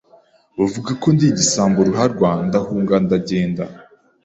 bavuga 0.57 0.91
ko 1.01 1.07
ndi 1.13 1.25
igisambo 1.31 1.79
ruharwa 1.87 2.29
ndahunga 2.47 2.95
ndagenda 3.05 3.63